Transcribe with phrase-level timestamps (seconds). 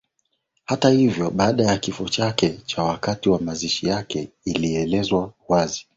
[0.65, 5.87] Hata hivyo baada ya kifo chake na wakati wa mazishi yake ilielezwa wazi